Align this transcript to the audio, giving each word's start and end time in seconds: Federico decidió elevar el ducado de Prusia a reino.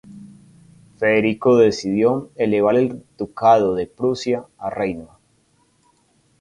Federico 0.97 1.57
decidió 1.57 2.31
elevar 2.35 2.75
el 2.75 3.03
ducado 3.19 3.75
de 3.75 3.85
Prusia 3.85 4.45
a 4.57 4.71
reino. 4.71 5.19